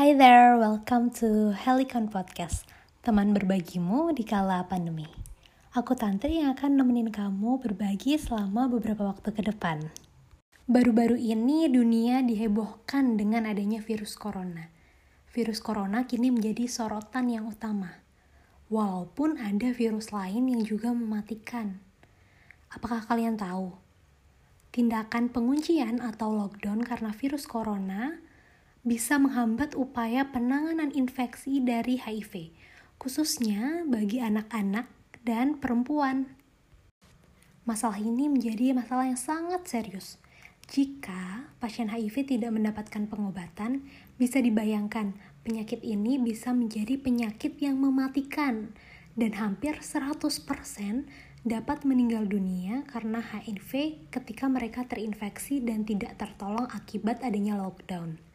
[0.00, 2.64] Hi there, welcome to Helicon Podcast,
[3.04, 5.04] teman berbagimu di kala pandemi.
[5.76, 9.92] Aku Tante yang akan nemenin kamu berbagi selama beberapa waktu ke depan.
[10.64, 14.72] Baru-baru ini dunia dihebohkan dengan adanya virus corona.
[15.36, 18.00] Virus corona kini menjadi sorotan yang utama.
[18.72, 21.76] Walaupun ada virus lain yang juga mematikan.
[22.72, 23.76] Apakah kalian tahu?
[24.72, 28.29] Tindakan penguncian atau lockdown karena virus corona
[28.80, 32.56] bisa menghambat upaya penanganan infeksi dari HIV,
[32.96, 34.88] khususnya bagi anak-anak
[35.20, 36.32] dan perempuan.
[37.68, 40.16] Masalah ini menjadi masalah yang sangat serius.
[40.70, 43.84] Jika pasien HIV tidak mendapatkan pengobatan,
[44.16, 45.12] bisa dibayangkan
[45.44, 48.72] penyakit ini bisa menjadi penyakit yang mematikan
[49.18, 50.30] dan hampir 100%
[51.44, 58.29] dapat meninggal dunia karena HIV ketika mereka terinfeksi dan tidak tertolong akibat adanya lockdown.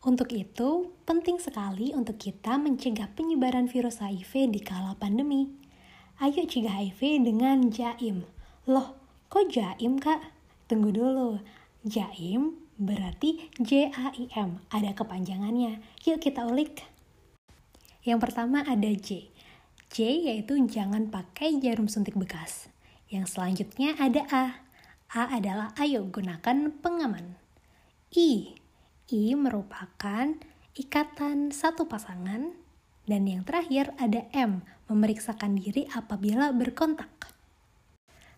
[0.00, 5.52] Untuk itu, penting sekali untuk kita mencegah penyebaran virus HIV di kala pandemi.
[6.24, 8.24] Ayo cegah HIV dengan jaim.
[8.64, 8.96] Loh,
[9.28, 10.24] kok jaim kak?
[10.72, 11.36] Tunggu dulu.
[11.84, 15.84] Jaim berarti J-A-I-M, ada kepanjangannya.
[16.08, 16.80] Yuk kita ulik.
[18.00, 19.28] Yang pertama ada J.
[19.92, 19.96] J
[20.32, 22.72] yaitu jangan pakai jarum suntik bekas.
[23.12, 24.44] Yang selanjutnya ada A.
[25.12, 27.36] A adalah ayo gunakan pengaman.
[28.16, 28.59] I
[29.10, 30.38] I merupakan
[30.78, 32.54] ikatan satu pasangan,
[33.10, 37.10] dan yang terakhir ada M, memeriksakan diri apabila berkontak.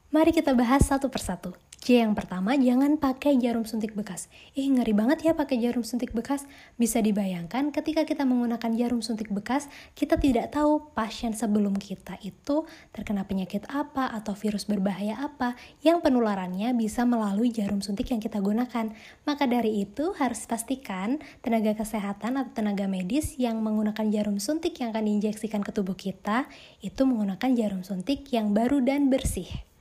[0.08, 1.52] Mari kita bahas satu persatu.
[1.82, 4.30] C yang pertama, jangan pakai jarum suntik bekas.
[4.54, 6.46] Ih, ngeri banget ya pakai jarum suntik bekas.
[6.78, 9.66] Bisa dibayangkan ketika kita menggunakan jarum suntik bekas,
[9.98, 15.98] kita tidak tahu pasien sebelum kita itu terkena penyakit apa atau virus berbahaya apa yang
[15.98, 18.94] penularannya bisa melalui jarum suntik yang kita gunakan.
[19.26, 24.94] Maka dari itu harus pastikan tenaga kesehatan atau tenaga medis yang menggunakan jarum suntik yang
[24.94, 26.46] akan diinjeksikan ke tubuh kita
[26.78, 29.71] itu menggunakan jarum suntik yang baru dan bersih.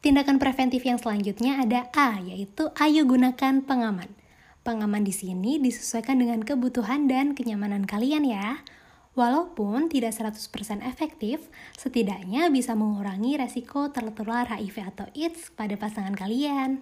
[0.00, 4.08] Tindakan preventif yang selanjutnya ada A, yaitu ayo gunakan pengaman.
[4.64, 8.64] Pengaman di sini disesuaikan dengan kebutuhan dan kenyamanan kalian ya.
[9.12, 16.80] Walaupun tidak 100% efektif, setidaknya bisa mengurangi resiko tertular HIV atau AIDS pada pasangan kalian.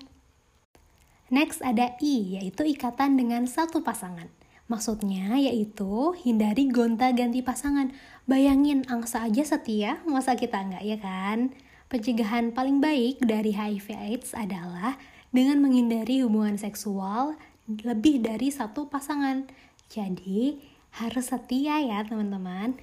[1.35, 4.31] Next ada I, yaitu ikatan dengan satu pasangan.
[4.71, 7.91] Maksudnya yaitu hindari gonta-ganti pasangan.
[8.31, 11.51] Bayangin angsa aja setia, masa kita enggak ya kan?
[11.89, 15.01] Pencegahan paling baik dari HIV AIDS adalah
[15.33, 19.49] dengan menghindari hubungan seksual lebih dari satu pasangan.
[19.89, 20.61] Jadi,
[21.01, 22.77] harus setia ya teman-teman.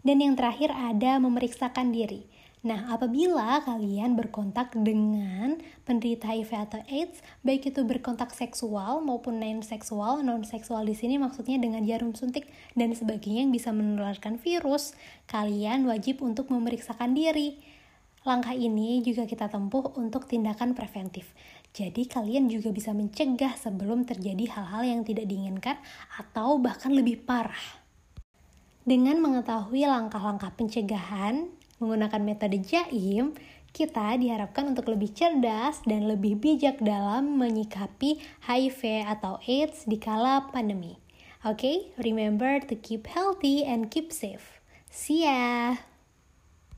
[0.00, 2.24] Dan yang terakhir ada memeriksakan diri.
[2.66, 5.54] Nah, apabila kalian berkontak dengan
[5.86, 11.86] penderita HIV atau AIDS, baik itu berkontak seksual maupun non-seksual, non-seksual di sini maksudnya dengan
[11.86, 14.98] jarum suntik dan sebagainya yang bisa menularkan virus,
[15.30, 17.62] kalian wajib untuk memeriksakan diri.
[18.26, 21.30] Langkah ini juga kita tempuh untuk tindakan preventif.
[21.70, 25.78] Jadi kalian juga bisa mencegah sebelum terjadi hal-hal yang tidak diinginkan
[26.18, 27.78] atau bahkan lebih parah.
[28.82, 33.36] Dengan mengetahui langkah-langkah pencegahan, Menggunakan metode JAIM,
[33.76, 38.16] kita diharapkan untuk lebih cerdas dan lebih bijak dalam menyikapi
[38.48, 40.96] HIV atau AIDS di kala pandemi.
[41.44, 41.76] Oke, okay?
[42.00, 44.64] remember to keep healthy and keep safe.
[44.88, 45.95] See ya!